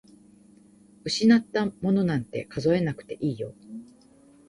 [1.03, 3.53] 失ったものなんて数えなくていいよ。